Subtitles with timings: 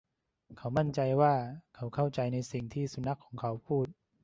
[0.57, 1.33] เขามั่นใจว่า
[1.75, 3.87] เขาเข้าใจในสิ่งที่สุนัขของเขาพูด